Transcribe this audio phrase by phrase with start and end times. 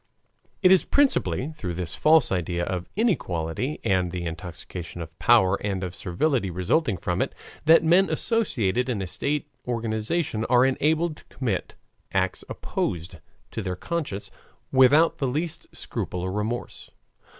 [0.63, 5.83] It is principally through this false idea of inequality, and the intoxication of power and
[5.83, 7.35] of servility resulting from it,
[7.65, 11.75] that men associated in a state organization are enabled to commit
[12.15, 13.17] acts opposed
[13.51, 14.31] to their conscience
[14.71, 16.89] without the least scruple or remorse.